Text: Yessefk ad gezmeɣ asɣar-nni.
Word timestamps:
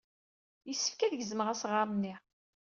Yessefk 0.67 0.99
ad 1.01 1.13
gezmeɣ 1.19 1.47
asɣar-nni. 1.53 2.15